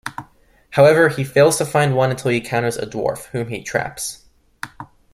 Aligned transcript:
However, 0.71 1.09
he 1.09 1.23
fails 1.23 1.59
to 1.59 1.63
find 1.65 1.95
one 1.95 2.09
until 2.09 2.31
he 2.31 2.37
encounters 2.37 2.75
a 2.75 2.87
dwarf, 2.87 3.25
whom 3.25 3.49
he 3.49 3.61
traps. 3.61 4.25